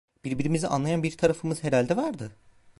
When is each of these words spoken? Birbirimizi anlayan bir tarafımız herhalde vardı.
Birbirimizi 0.25 0.67
anlayan 0.67 1.03
bir 1.03 1.17
tarafımız 1.17 1.63
herhalde 1.63 1.97
vardı. 1.97 2.31